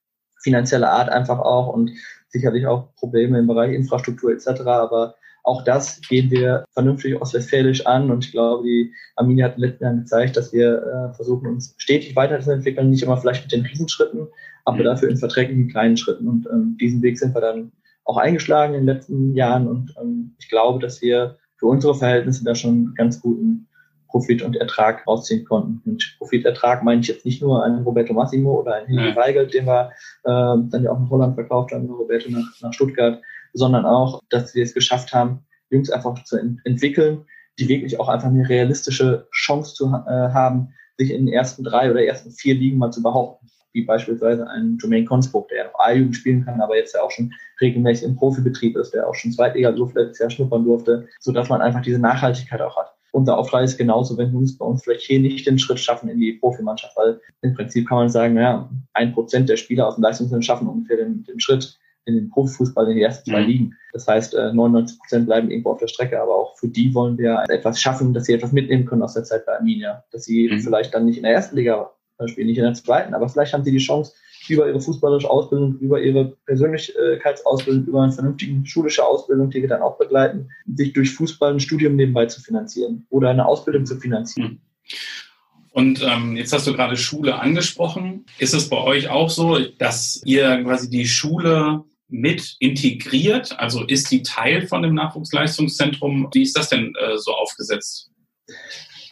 [0.43, 1.91] finanzieller Art einfach auch und
[2.27, 4.61] sicherlich auch Probleme im Bereich Infrastruktur etc.
[4.67, 9.61] Aber auch das gehen wir vernünftig ostwestfälisch an und ich glaube, die Arminia hat in
[9.61, 13.53] den letzten Jahren gezeigt, dass wir äh, versuchen, uns stetig weiterzuentwickeln, nicht immer vielleicht mit
[13.53, 14.27] den Riesenschritten,
[14.65, 14.83] aber mhm.
[14.83, 16.27] dafür in verträglichen kleinen Schritten.
[16.27, 17.71] Und ähm, diesen Weg sind wir dann
[18.03, 22.43] auch eingeschlagen in den letzten Jahren und ähm, ich glaube, dass wir für unsere Verhältnisse
[22.43, 23.67] da schon ganz guten
[24.07, 25.81] Profit und Ertrag rausziehen konnten.
[25.89, 29.65] Und Profitertrag meine ich jetzt nicht nur einen Roberto Massimo oder einen Henry Weigelt, den
[29.65, 29.89] wir
[30.25, 30.29] äh,
[30.69, 33.19] dann ja auch nach Holland verkauft haben, Roberto nach, nach Stuttgart,
[33.53, 35.39] sondern auch, dass wir es geschafft haben,
[35.71, 37.25] Jungs einfach zu ent entwickeln,
[37.57, 41.89] die wirklich auch einfach eine realistische Chance zu äh, haben, sich in den ersten drei
[41.89, 43.47] oder ersten vier Ligen mal zu behaupten.
[43.75, 47.11] Wie beispielsweise ein Jermaine Consbrook, der ja noch A-Jugend spielen kann, aber jetzt ja auch
[47.11, 51.61] schon regelmäßig im Profibetrieb ist, der auch schon Zweitliga-Luft letztes Jahr schnuppern durfte, sodass man
[51.61, 52.95] einfach diese Nachhaltigkeit auch hat.
[53.11, 56.19] Unser Auftrag ist genauso, wenn Jungs bei uns vielleicht hier nicht den Schritt schaffen in
[56.19, 60.03] die Profimannschaft, weil im Prinzip kann man sagen, naja, ein Prozent der Spieler aus dem
[60.03, 63.47] Leistungssinne schaffen ungefähr den, den Schritt in den Profifußball in die ersten zwei mhm.
[63.47, 63.75] Ligen.
[63.93, 67.17] Das heißt, 99 äh, Prozent bleiben irgendwo auf der Strecke, aber auch für die wollen
[67.17, 70.03] wir etwas schaffen, dass sie etwas mitnehmen können aus der Zeit bei Arminia.
[70.11, 70.59] Dass sie mhm.
[70.59, 71.91] vielleicht dann nicht in der ersten Liga
[72.27, 74.13] spielen, nicht in der zweiten, aber vielleicht haben sie die Chance,
[74.47, 79.81] über ihre fußballische Ausbildung, über ihre Persönlichkeitsausbildung, über eine vernünftige schulische Ausbildung, die wir dann
[79.81, 84.51] auch begleiten, sich durch Fußball ein Studium nebenbei zu finanzieren oder eine Ausbildung zu finanzieren.
[84.51, 84.59] Mhm.
[85.71, 88.25] Und ähm, jetzt hast du gerade Schule angesprochen.
[88.39, 93.59] Ist es bei euch auch so, dass ihr quasi die Schule mit integriert?
[93.59, 96.29] Also ist die Teil von dem Nachwuchsleistungszentrum?
[96.33, 98.09] Wie ist das denn äh, so aufgesetzt?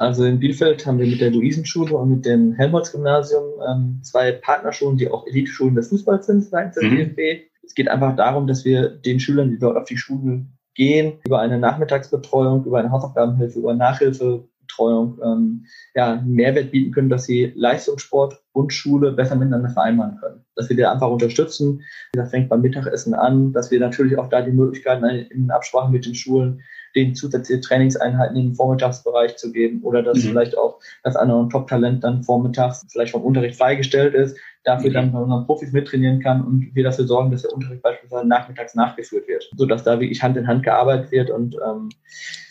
[0.04, 4.98] Also in Bielefeld haben wir mit der Luisenschule und mit dem Helmholtz-Gymnasium ähm, zwei Partnerschulen,
[4.98, 7.16] die auch Eliteschulen des Fußballs sind seitens der mhm.
[7.16, 7.48] DFB.
[7.64, 10.46] Es geht einfach darum, dass wir den Schülern, die dort auf die Schule
[10.76, 14.44] gehen, über eine Nachmittagsbetreuung, über eine Hausaufgabenhilfe, über Nachhilfe
[14.74, 20.18] Betreuung ähm, ja, einen Mehrwert bieten können, dass sie Leistungssport und Schule besser miteinander vereinbaren
[20.20, 20.46] können.
[20.56, 21.82] Dass wir die einfach unterstützen.
[22.14, 26.06] Das fängt beim Mittagessen an, dass wir natürlich auch da die Möglichkeiten in Absprache mit
[26.06, 26.62] den Schulen
[26.96, 30.30] den zusätzliche Trainingseinheiten im Vormittagsbereich zu geben oder dass mhm.
[30.30, 34.94] vielleicht auch das andere Top-Talent dann vormittags vielleicht vom Unterricht freigestellt ist, dafür mhm.
[34.94, 38.76] dann bei unseren Profis mittrainieren kann und wir dafür sorgen, dass der Unterricht beispielsweise nachmittags
[38.76, 41.90] nachgeführt wird, sodass da wirklich Hand in Hand gearbeitet wird und ähm,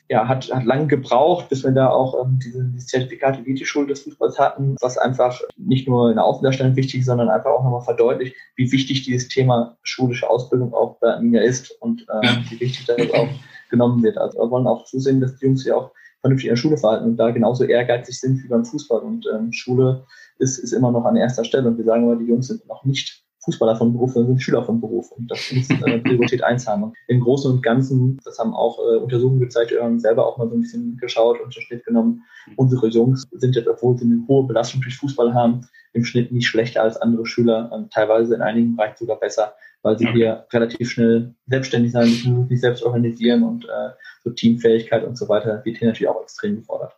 [0.08, 4.02] ja, hat, hat lange gebraucht, bis wir da auch ähm, diese, diese Zertifikate Elite-Schule des
[4.02, 7.80] Fußballs hatten, was einfach nicht nur in der Außendarstellung wichtig ist, sondern einfach auch nochmal
[7.80, 12.36] verdeutlicht, wie wichtig dieses Thema schulische Ausbildung auch bei Arminia ist und ähm, ja.
[12.50, 13.28] wie wichtig das auch
[13.72, 14.16] genommen wird.
[14.18, 17.06] Also wir wollen auch zusehen, dass die Jungs sich auch vernünftig in der Schule verhalten
[17.06, 19.00] und da genauso ehrgeizig sind wie beim Fußball.
[19.00, 20.04] Und ähm, Schule
[20.38, 21.68] ist, ist immer noch an erster Stelle.
[21.68, 24.62] Und wir sagen immer, die Jungs sind noch nicht Fußballer von Beruf, sondern sind Schüler
[24.62, 25.10] von Beruf.
[25.10, 26.84] Und das muss äh, Priorität eins haben.
[26.84, 30.38] Und Im Großen und Ganzen, das haben auch äh, Untersuchungen gezeigt, wir haben selber auch
[30.38, 32.22] mal so ein bisschen geschaut und den Schnitt genommen.
[32.56, 36.46] Unsere Jungs sind jetzt, obwohl sie eine hohe Belastung durch Fußball haben, im Schnitt nicht
[36.46, 40.16] schlechter als andere Schüler, äh, teilweise in einigen Bereichen sogar besser, weil sie okay.
[40.16, 43.90] hier relativ schnell selbstständig sein müssen, sich selbst organisieren und äh,
[44.22, 46.96] so Teamfähigkeit und so weiter wird hier natürlich auch extrem gefordert.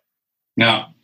[0.57, 0.95] Ja,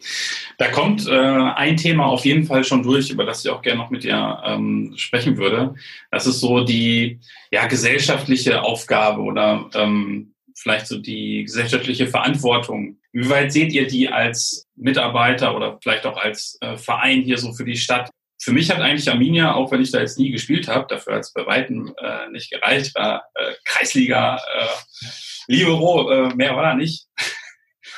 [0.59, 3.79] da kommt äh, ein Thema auf jeden Fall schon durch, über das ich auch gerne
[3.79, 5.75] noch mit dir ähm, sprechen würde.
[6.11, 7.19] Das ist so die
[7.51, 12.99] ja, gesellschaftliche Aufgabe oder ähm, vielleicht so die gesellschaftliche Verantwortung.
[13.13, 17.53] Wie weit seht ihr die als Mitarbeiter oder vielleicht auch als äh, Verein hier so
[17.53, 18.11] für die Stadt?
[18.43, 21.21] Für mich hat eigentlich Arminia, auch wenn ich da jetzt nie gespielt habe, dafür hat
[21.21, 25.07] es bei Weitem äh, nicht gereicht, war äh, Kreisliga, äh,
[25.47, 27.07] Libero, äh, mehr war da nicht.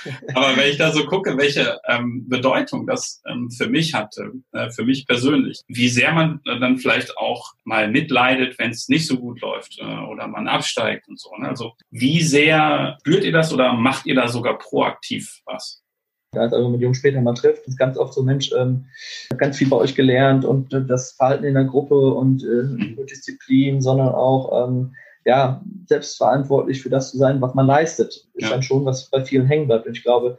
[0.34, 4.70] Aber wenn ich da so gucke, welche ähm, Bedeutung das ähm, für mich hatte, äh,
[4.70, 9.06] für mich persönlich, wie sehr man äh, dann vielleicht auch mal mitleidet, wenn es nicht
[9.06, 11.30] so gut läuft äh, oder man absteigt und so.
[11.36, 11.48] Ne?
[11.48, 15.81] Also wie sehr spürt ihr das oder macht ihr da sogar proaktiv was?
[16.40, 18.86] Als also mit Jungen später mal trifft, ist ganz oft so, Mensch, ähm,
[19.36, 23.04] ganz viel bei euch gelernt und äh, das Verhalten in der Gruppe und äh.
[23.04, 28.50] Disziplin, sondern auch ähm, ja, selbstverantwortlich für das zu sein, was man leistet, ist ja.
[28.50, 29.86] dann schon, was bei vielen hängen bleibt.
[29.86, 30.38] Und ich glaube,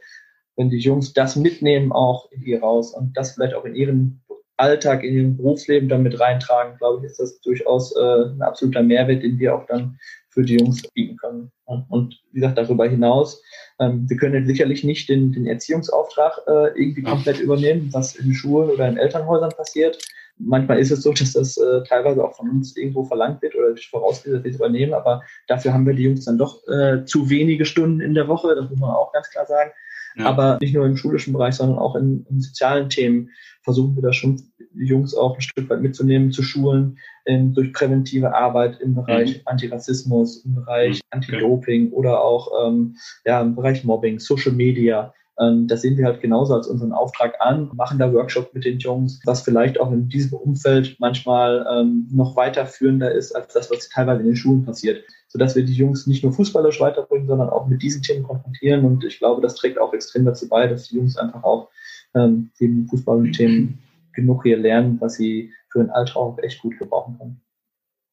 [0.56, 4.22] wenn die Jungs das mitnehmen auch hier raus und das vielleicht auch in ihren
[4.58, 8.84] Alltag, in ihrem Berufsleben dann mit reintragen, glaube ich, ist das durchaus äh, ein absoluter
[8.84, 10.00] Mehrwert, den wir auch dann
[10.34, 11.52] für die Jungs bieten können.
[11.66, 13.42] Und wie gesagt, darüber hinaus,
[13.80, 18.70] ähm, wir können sicherlich nicht den, den Erziehungsauftrag äh, irgendwie komplett übernehmen, was in Schulen
[18.70, 19.98] oder in Elternhäusern passiert.
[20.38, 23.76] Manchmal ist es so, dass das äh, teilweise auch von uns irgendwo verlangt wird oder
[23.90, 27.30] vorausgesetzt dass wir es übernehmen, aber dafür haben wir die Jungs dann doch äh, zu
[27.30, 29.72] wenige Stunden in der Woche, das muss man auch ganz klar sagen.
[30.16, 30.26] Ja.
[30.26, 33.30] Aber nicht nur im schulischen Bereich, sondern auch in, in sozialen Themen
[33.64, 34.42] versuchen wir da schon
[34.74, 39.38] die Jungs auch ein Stück weit mitzunehmen, zu schulen, in, durch präventive Arbeit im Bereich
[39.38, 39.42] mhm.
[39.46, 41.02] Antirassismus, im Bereich mhm.
[41.12, 42.96] Anti-Doping oder auch ähm,
[43.26, 47.36] ja, im Bereich Mobbing, Social Media Ähm, das sehen wir halt genauso als unseren Auftrag
[47.40, 52.08] an, machen da Workshops mit den Jungs, was vielleicht auch in diesem Umfeld manchmal ähm,
[52.12, 56.08] noch weiterführender ist als das, was teilweise in den Schulen passiert, sodass wir die Jungs
[56.08, 58.86] nicht nur fußballerisch weiterbringen, sondern auch mit diesen Themen konfrontieren.
[58.86, 61.70] Und ich glaube, das trägt auch extrem dazu bei, dass die Jungs einfach auch
[62.14, 63.80] ähm, die Fußballthemen
[64.14, 67.43] genug hier lernen, was sie für den Alltag auch echt gut gebrauchen können.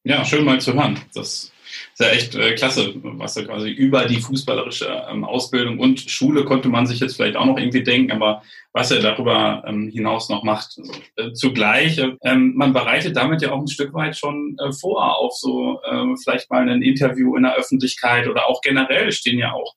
[0.02, 0.98] Ja, schön mal zu hören.
[1.14, 1.52] Das
[1.92, 6.44] ist ja echt äh, klasse, was da quasi über die fußballerische ähm, Ausbildung und Schule
[6.44, 10.30] konnte man sich jetzt vielleicht auch noch irgendwie denken, aber was er darüber ähm, hinaus
[10.30, 10.78] noch macht.
[10.78, 15.18] Also, äh, zugleich, äh, man bereitet damit ja auch ein Stück weit schon äh, vor
[15.18, 19.52] auf so äh, vielleicht mal ein Interview in der Öffentlichkeit oder auch generell stehen ja
[19.52, 19.74] auch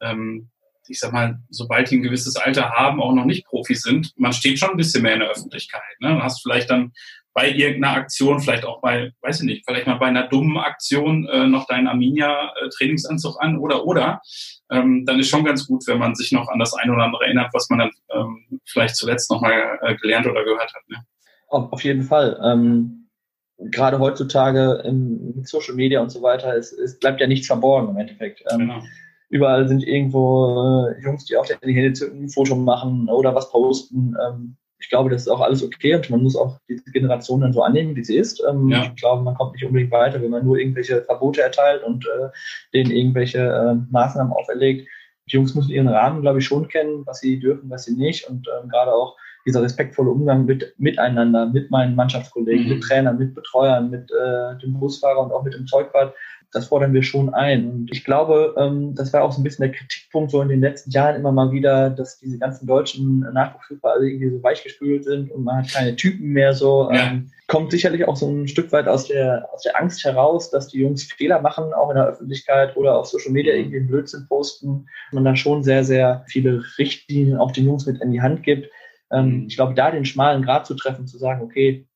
[0.00, 0.48] ähm,
[0.88, 4.32] ich sag mal, sobald die ein gewisses Alter haben, auch noch nicht Profis sind, man
[4.32, 5.82] steht schon ein bisschen mehr in der Öffentlichkeit.
[6.00, 6.14] Ne?
[6.14, 6.92] Du hast vielleicht dann
[7.38, 11.24] bei irgendeiner Aktion, vielleicht auch bei, weiß ich nicht, vielleicht mal bei einer dummen Aktion
[11.28, 14.20] äh, noch deinen Arminia-Trainingsanzug an oder oder.
[14.72, 17.26] Ähm, dann ist schon ganz gut, wenn man sich noch an das eine oder andere
[17.26, 20.82] erinnert, was man dann ähm, vielleicht zuletzt noch mal äh, gelernt oder gehört hat.
[20.88, 20.96] Ne?
[21.46, 22.40] Auf jeden Fall.
[22.42, 23.08] Ähm,
[23.58, 27.98] gerade heutzutage mit Social Media und so weiter, es, es bleibt ja nichts verborgen im
[27.98, 28.42] Endeffekt.
[28.50, 28.82] Ähm, genau.
[29.28, 33.48] Überall sind irgendwo äh, Jungs, die auf die Hände zücken, ein Foto machen oder was
[33.52, 34.16] posten.
[34.26, 37.52] Ähm, ich glaube, das ist auch alles okay und man muss auch diese Generation dann
[37.52, 38.42] so annehmen, wie sie ist.
[38.48, 38.84] Ähm, ja.
[38.84, 42.28] Ich glaube, man kommt nicht unbedingt weiter, wenn man nur irgendwelche Verbote erteilt und äh,
[42.72, 44.88] denen irgendwelche äh, Maßnahmen auferlegt.
[45.30, 48.28] Die Jungs müssen ihren Rahmen, glaube ich, schon kennen, was sie dürfen, was sie nicht.
[48.28, 52.74] Und ähm, gerade auch dieser respektvolle Umgang mit, miteinander, mit meinen Mannschaftskollegen, mhm.
[52.74, 56.14] mit Trainern, mit Betreuern, mit äh, dem Busfahrer und auch mit dem Zeugwart
[56.52, 57.70] das fordern wir schon ein.
[57.70, 60.60] Und ich glaube, ähm, das war auch so ein bisschen der Kritikpunkt so in den
[60.60, 65.30] letzten Jahren immer mal wieder, dass diese ganzen deutschen Nachwuchsfußballer alle irgendwie so weichgespült sind
[65.30, 66.90] und man hat keine Typen mehr so.
[66.90, 67.08] Ja.
[67.08, 70.68] Ähm, kommt sicherlich auch so ein Stück weit aus der, aus der Angst heraus, dass
[70.68, 74.26] die Jungs Fehler machen, auch in der Öffentlichkeit oder auf Social Media irgendwie einen Blödsinn
[74.28, 74.86] posten.
[75.12, 78.70] Man da schon sehr, sehr viele Richtlinien auch den Jungs mit in die Hand gibt.
[79.10, 79.46] Ähm, mhm.
[79.48, 81.86] ich glaube, da den schmalen Grad zu treffen, zu sagen, okay,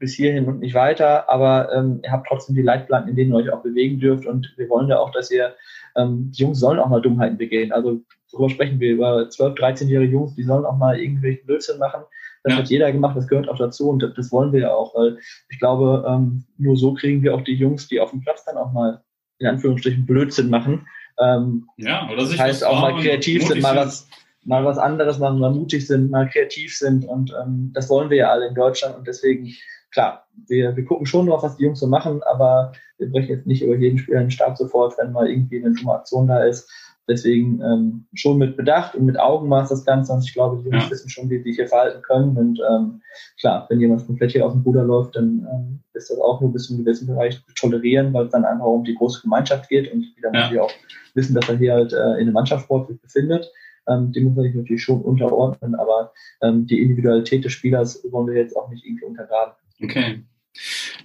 [0.00, 3.36] bis hierhin und nicht weiter, aber ähm, ihr habt trotzdem die Leitplanken, in denen ihr
[3.36, 5.54] euch auch bewegen dürft und wir wollen ja auch, dass ihr,
[5.94, 7.70] ähm, die Jungs sollen auch mal Dummheiten begehen.
[7.70, 8.00] Also
[8.32, 12.02] darüber sprechen wir über 12, 13-jährige Jungs, die sollen auch mal irgendwelche Blödsinn machen.
[12.42, 12.58] Das ja.
[12.58, 15.18] hat jeder gemacht, das gehört auch dazu und das, das wollen wir ja auch, weil
[15.50, 18.56] ich glaube, ähm, nur so kriegen wir auch die Jungs, die auf dem Platz dann
[18.56, 19.02] auch mal
[19.38, 20.86] in Anführungsstrichen Blödsinn machen.
[21.18, 24.08] Ähm, ja, oder sich das heißt auch mal kreativ sind, mal was,
[24.44, 28.16] mal was anderes machen, mal mutig sind, mal kreativ sind und ähm, das wollen wir
[28.16, 29.52] ja alle in Deutschland und deswegen
[29.90, 33.46] klar, wir, wir gucken schon noch, was die Jungs so machen, aber wir brechen jetzt
[33.46, 36.70] nicht über jeden Spieler den Stab sofort, wenn mal irgendwie eine dumme Aktion da ist.
[37.08, 40.12] Deswegen ähm, schon mit Bedacht und mit Augenmaß das Ganze.
[40.12, 40.90] Und ich glaube, die Jungs ja.
[40.90, 42.36] wissen schon, wie sie sich hier verhalten können.
[42.36, 43.02] Und ähm,
[43.40, 46.52] klar, wenn jemand komplett hier aus dem Ruder läuft, dann ähm, ist das auch nur
[46.52, 49.68] bis zu einem gewissen Bereich zu tolerieren, weil es dann einfach um die große Gemeinschaft
[49.68, 50.40] geht und wieder ja.
[50.40, 50.72] muss wir auch
[51.14, 53.50] wissen, dass er hier halt äh, in einem Mannschaftssport sich befindet.
[53.88, 58.28] Ähm, dem muss man sich natürlich schon unterordnen, aber ähm, die Individualität des Spielers wollen
[58.28, 59.54] wir jetzt auch nicht irgendwie untergraben.
[59.82, 60.22] Okay.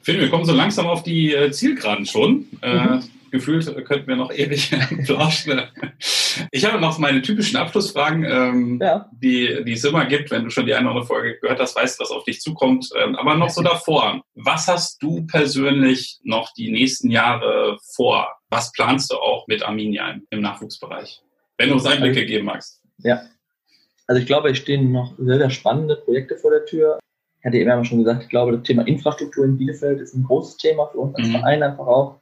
[0.02, 2.48] Finn, wir kommen so langsam auf die äh, Zielgeraden schon.
[2.62, 3.04] Äh, mhm.
[3.32, 4.72] gefühlt könnten wir noch ewig
[5.06, 5.62] plauschen.
[6.52, 9.10] Ich habe noch meine typischen Abschlussfragen, ähm, ja.
[9.12, 11.76] die, die es immer gibt, wenn du schon die eine oder andere Folge gehört hast,
[11.76, 12.90] weißt, was auf dich zukommt.
[12.96, 14.22] Ähm, aber noch so davor.
[14.36, 18.28] Was hast du persönlich noch die nächsten Jahre vor?
[18.50, 21.22] Was planst du auch mit Arminia im, im Nachwuchsbereich?
[21.58, 22.82] Wenn du uns Einblicke also, geben magst.
[23.00, 23.22] Ja.
[24.08, 27.00] Also ich glaube, es stehen noch sehr, sehr spannende Projekte vor der Tür
[27.46, 30.88] hatte eben schon gesagt, ich glaube, das Thema Infrastruktur in Bielefeld ist ein großes Thema
[30.88, 31.32] für uns als mhm.
[31.34, 32.20] Verein einfach auch,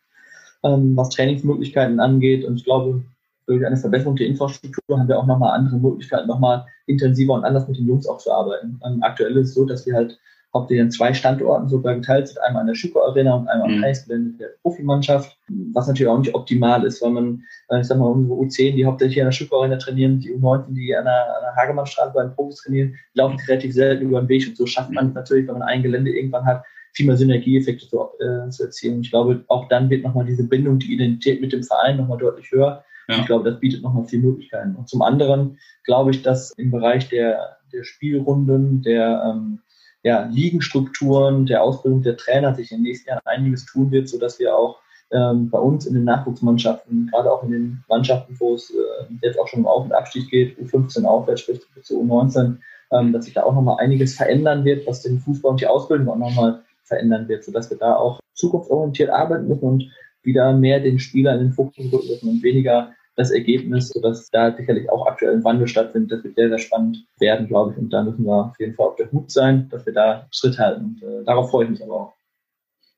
[0.64, 2.44] ähm, was Trainingsmöglichkeiten angeht.
[2.46, 3.02] Und ich glaube,
[3.48, 7.68] durch eine Verbesserung der Infrastruktur haben wir auch nochmal andere Möglichkeiten, nochmal intensiver und anders
[7.68, 8.80] mit den Jungs auch zu arbeiten.
[8.86, 10.20] Ähm, aktuell ist es so, dass wir halt
[10.54, 13.78] hauptsächlich an zwei Standorten sogar geteilt sind, einmal an der Schüko Arena und einmal am
[13.78, 13.84] mhm.
[13.84, 15.38] Eisgelände der Profimannschaft,
[15.74, 18.86] was natürlich auch nicht optimal ist, weil man, äh, ich sag mal, unsere U10, die
[18.86, 22.24] hauptsächlich an der Schüko Arena trainieren, die U19, die an der, an der Hagemannstraße bei
[22.24, 25.14] den Profis trainieren, die laufen relativ selten über den Weg und so schafft man es
[25.16, 26.64] natürlich, wenn man ein Gelände irgendwann hat,
[26.94, 29.02] viel mehr Synergieeffekte zu, äh, zu erzielen.
[29.02, 32.52] Ich glaube, auch dann wird nochmal diese Bindung, die Identität mit dem Verein nochmal deutlich
[32.52, 32.84] höher.
[33.08, 33.20] Ja.
[33.20, 34.76] Ich glaube, das bietet nochmal viele Möglichkeiten.
[34.76, 39.60] Und zum anderen glaube ich, dass im Bereich der, der Spielrunden, der ähm,
[40.04, 44.38] ja, Ligenstrukturen, der Ausbildung der Trainer sich in den nächsten Jahren einiges tun wird, sodass
[44.38, 44.80] wir auch
[45.12, 49.40] ähm, bei uns in den Nachwuchsmannschaften, gerade auch in den Mannschaften, wo es äh, jetzt
[49.40, 52.58] auch schon um Auf- und Abstieg geht, U15 aufwärts, sprich zu U19,
[52.92, 56.10] ähm, dass sich da auch nochmal einiges verändern wird, was den Fußball und die Ausbildung
[56.10, 59.92] auch nochmal verändern wird, sodass wir da auch zukunftsorientiert arbeiten müssen und
[60.24, 64.90] wieder mehr den Spieler in den Fokus rücken und weniger das Ergebnis, sodass da sicherlich
[64.90, 66.12] auch aktuell ein Wandel stattfindet.
[66.12, 67.78] Das wird sehr, sehr spannend werden, glaube ich.
[67.78, 70.58] Und da müssen wir auf jeden Fall auf der Hut sein, dass wir da Schritt
[70.58, 71.00] halten.
[71.02, 72.14] Und äh, darauf freue ich mich aber auch.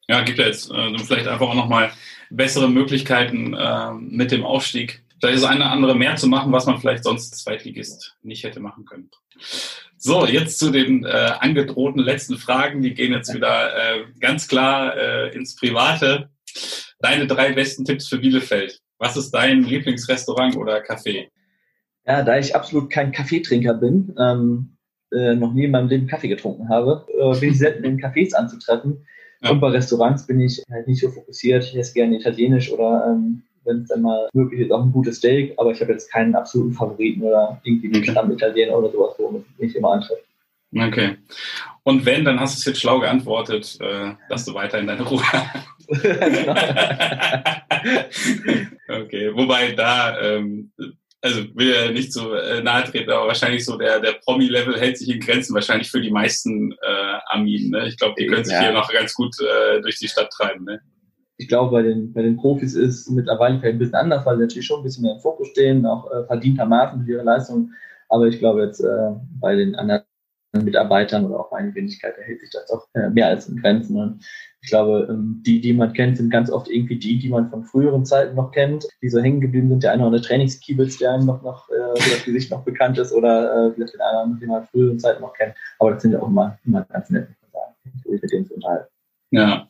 [0.07, 1.91] Ja, gibt ja jetzt äh, vielleicht einfach auch nochmal
[2.29, 5.03] bessere Möglichkeiten äh, mit dem Aufstieg.
[5.19, 8.85] Vielleicht das eine andere mehr zu machen, was man vielleicht sonst Zweitligist nicht hätte machen
[8.85, 9.09] können.
[9.97, 12.81] So, jetzt zu den äh, angedrohten letzten Fragen.
[12.81, 16.29] Die gehen jetzt wieder äh, ganz klar äh, ins Private.
[16.99, 18.81] Deine drei besten Tipps für Bielefeld.
[19.05, 21.27] Was ist dein Lieblingsrestaurant oder Café?
[22.07, 24.77] Ja, da ich absolut kein Kaffeetrinker bin, ähm,
[25.11, 28.33] äh, noch nie in meinem Leben Kaffee getrunken habe, äh, bin ich selten in Cafés
[28.33, 29.05] anzutreffen.
[29.43, 29.51] Ja.
[29.51, 31.65] Und bei Restaurants bin ich halt nicht so fokussiert.
[31.65, 35.17] Ich esse gerne italienisch oder ähm, wenn es dann mal möglich ist, auch ein gutes
[35.17, 39.43] Steak, aber ich habe jetzt keinen absoluten Favoriten oder irgendwie den Stammitaliener oder sowas, wo
[39.59, 40.25] mich immer antrifft.
[40.75, 41.17] Okay.
[41.83, 45.03] Und wenn, dann hast du es jetzt schlau geantwortet, äh, dass du weiter in deine
[45.03, 45.23] Ruhe
[48.89, 50.71] Okay, wobei da, ähm,
[51.21, 54.97] also will ja nicht so äh, nahe treten, aber wahrscheinlich so der, der Promi-Level hält
[54.97, 57.69] sich in Grenzen, wahrscheinlich für die meisten äh, Arminen.
[57.71, 57.87] Ne?
[57.87, 58.61] Ich glaube, die können sich ja.
[58.61, 60.65] hier noch ganz gut äh, durch die Stadt treiben.
[60.65, 60.81] Ne?
[61.37, 64.43] ich glaube, bei den, bei den Profis ist mittlerweile vielleicht ein bisschen anders, weil sie
[64.43, 67.71] natürlich schon ein bisschen mehr im Fokus stehen, auch äh, verdientermaßen für ihre Leistung.
[68.07, 70.03] Aber ich glaube jetzt äh, bei den anderen
[70.63, 73.97] Mitarbeitern oder auch bei Wenigkeit hält sich das auch äh, mehr als in Grenzen.
[73.97, 74.25] Und
[74.61, 77.63] ich glaube, ähm, die, die man kennt, sind ganz oft irgendwie die, die man von
[77.63, 79.83] früheren Zeiten noch kennt, die so hängen geblieben sind.
[79.83, 83.11] Der eine oder andere Trainingskiebels, der einem noch, noch äh, das Gesicht noch bekannt ist
[83.11, 85.55] oder äh, vielleicht den anderen, den man von früheren Zeiten noch kennt.
[85.79, 87.27] Aber das sind ja auch immer, immer ganz nett,
[88.05, 88.87] mit denen zu unterhalten.
[89.31, 89.67] Ja,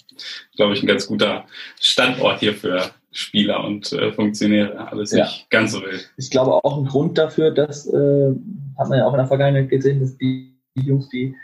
[0.56, 1.46] glaube ich, ein ganz guter
[1.80, 4.92] Standort hier für Spieler und äh, Funktionäre.
[4.92, 5.24] Alles ja.
[5.24, 6.12] nicht ganz so wild.
[6.18, 8.34] Ich glaube auch ein Grund dafür, dass, äh,
[8.78, 11.36] hat man ja auch in der Vergangenheit gesehen, dass die, die Jungs, die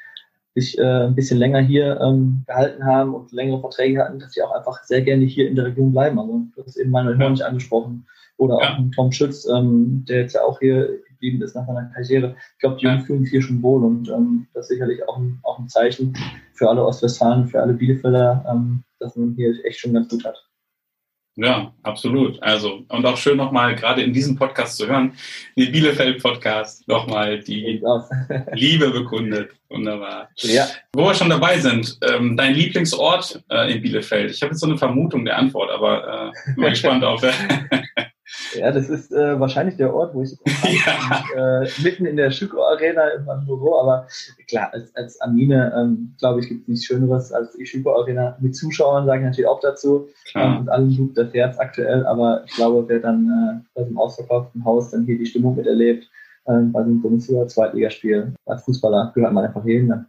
[0.56, 4.42] sich äh, ein bisschen länger hier ähm, gehalten haben und längere Verträge hatten, dass sie
[4.42, 6.20] auch einfach sehr gerne hier in der Region bleiben.
[6.20, 8.06] Also du hast eben Manuel Hörnich angesprochen
[8.38, 8.86] oder auch ja.
[8.94, 12.36] Tom Schütz, ähm, der jetzt ja auch hier geblieben ist nach seiner Karriere.
[12.54, 15.18] Ich glaube, die Jungs fühlen sich hier schon wohl und ähm, das ist sicherlich auch
[15.18, 16.14] ein, auch ein Zeichen
[16.54, 20.51] für alle Ostwestfalen, für alle Bielefelder, ähm, dass man hier echt schon ganz gut hat.
[21.36, 22.42] Ja, absolut.
[22.44, 25.14] Also, und auch schön nochmal gerade in diesem Podcast zu hören,
[25.56, 27.82] den Bielefeld-Podcast, nochmal die
[28.54, 29.52] Liebe bekundet.
[29.70, 30.30] Wunderbar.
[30.38, 30.68] Ja.
[30.94, 34.32] Wo wir schon dabei sind, ähm, dein Lieblingsort äh, in Bielefeld.
[34.32, 37.24] Ich habe jetzt so eine Vermutung der Antwort, aber äh, bin mal gespannt auf.
[38.54, 40.38] Ja, das ist äh, wahrscheinlich der Ort, wo ich
[41.36, 41.62] ja.
[41.64, 44.08] äh, mitten in der Schüko Arena in meinem Büro, aber
[44.48, 48.38] klar, als, als Amine, ähm, glaube ich, gibt es nichts Schöneres als die Schüko Arena
[48.40, 50.08] mit Zuschauern, sage ich natürlich auch dazu.
[50.36, 53.88] Ähm, und allen tut das Herz aktuell, aber ich glaube, wer dann äh, bei so
[53.88, 56.06] einem ausverkauften Haus dann hier die Stimmung miterlebt,
[56.46, 59.88] äh, bei so einem Bundesliga-Zweitligaspiel als Fußballer gehört man einfach hin.
[59.88, 60.06] Ne?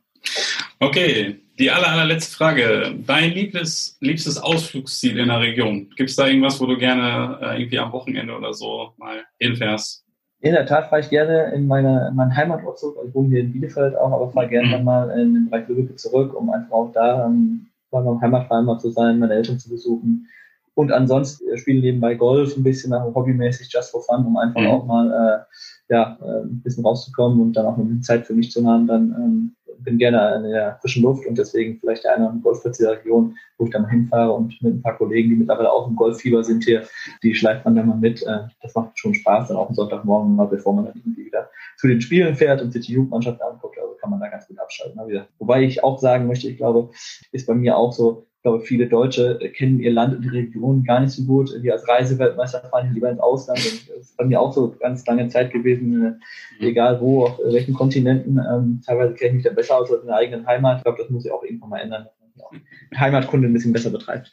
[0.82, 2.98] Okay, die aller, allerletzte Frage.
[3.06, 5.88] Dein liebstes, liebstes Ausflugsziel in der Region?
[5.96, 10.04] Gibt es da irgendwas, wo du gerne äh, irgendwie am Wochenende oder so mal hinfährst?
[10.40, 12.96] In der Tat fahre ich gerne in, meine, in meinen Heimatort zurück.
[13.06, 14.84] Ich wohne hier in Bielefeld auch, aber fahre gerne mhm.
[14.84, 18.80] mal in den Bereich Lübeck zurück, um einfach auch da ähm, bei meinem Heimatverein mal
[18.80, 20.26] zu sein, meine Eltern zu besuchen.
[20.74, 24.66] Und ansonsten spiele nebenbei Golf ein bisschen, also hobbymäßig, just for fun, um einfach mhm.
[24.66, 28.50] auch mal äh, ja, äh, ein bisschen rauszukommen und dann auch eine Zeit für mich
[28.50, 32.78] zu haben, dann ähm, bin gerne in der frischen Luft und deswegen vielleicht einer Golfplatz
[32.78, 35.96] dieser Region, wo ich dann hinfahre und mit ein paar Kollegen, die mittlerweile auch im
[35.96, 36.86] Golffieber sind hier,
[37.22, 38.22] die schleift man dann mal mit.
[38.22, 41.50] Äh, das macht schon Spaß, dann auch am Sonntagmorgen mal, bevor man dann irgendwie wieder
[41.76, 43.78] zu den Spielen fährt und sich die Jugendmannschaft anguckt.
[43.78, 45.00] Also kann man da ganz gut abschalten.
[45.38, 46.90] Wobei ich auch sagen möchte, ich glaube,
[47.30, 50.82] ist bei mir auch so, ich glaube, viele Deutsche kennen ihr Land und die Region
[50.82, 51.52] gar nicht so gut.
[51.60, 53.60] Wir als Reiseweltmeister fahren lieber ins Ausland.
[53.60, 56.18] Das ist bei mir auch so ganz lange Zeit gewesen,
[56.58, 58.38] äh, egal wo, auf welchen Kontinenten.
[58.38, 60.78] Ähm, teilweise kenne ich mich da besser aus als in der eigenen Heimat.
[60.78, 63.72] Ich glaube, das muss ich auch irgendwann mal ändern, dass man die Heimatkunde ein bisschen
[63.72, 64.32] besser betreibt.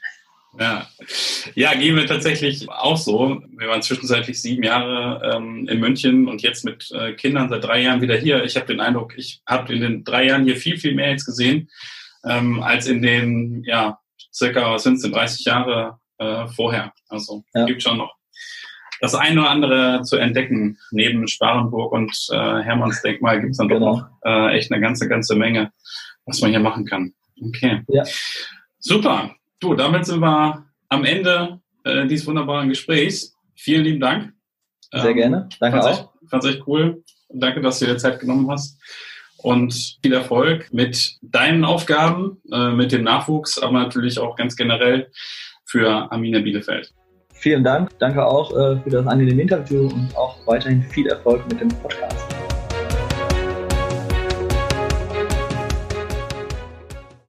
[0.59, 0.87] Ja.
[1.53, 3.43] ja, gehen wir tatsächlich auch so.
[3.59, 7.83] Wir waren zwischenzeitlich sieben Jahre ähm, in München und jetzt mit äh, Kindern seit drei
[7.83, 8.43] Jahren wieder hier.
[8.43, 11.27] Ich habe den Eindruck, ich habe in den drei Jahren hier viel, viel mehr jetzt
[11.27, 11.69] gesehen
[12.25, 13.99] ähm, als in den, ja,
[14.33, 16.93] circa, was sind es 30 Jahre äh, vorher.
[17.07, 17.65] Also ja.
[17.65, 18.13] gibt schon noch
[19.01, 20.77] das eine oder andere zu entdecken.
[20.91, 23.95] Neben Sparenburg und äh, Hermannsdenkmal gibt es dann genau.
[23.95, 25.71] doch noch äh, echt eine ganze, ganze Menge,
[26.25, 27.13] was man hier machen kann.
[27.41, 27.81] Okay.
[27.87, 28.03] Ja.
[28.79, 29.35] Super.
[29.59, 33.35] Du, damit sind wir am Ende äh, dieses wunderbaren Gesprächs.
[33.55, 34.33] Vielen lieben Dank.
[34.91, 35.49] Sehr ähm, gerne.
[35.59, 36.13] Danke fand's auch.
[36.21, 37.03] Echt, fand's echt cool.
[37.29, 38.79] Danke, dass du dir Zeit genommen hast
[39.41, 45.09] und viel Erfolg mit deinen Aufgaben, äh, mit dem Nachwuchs, aber natürlich auch ganz generell
[45.65, 46.93] für Amina Bielefeld.
[47.33, 47.97] Vielen Dank.
[47.99, 52.28] Danke auch äh, für das angenehme Interview und auch weiterhin viel Erfolg mit dem Podcast.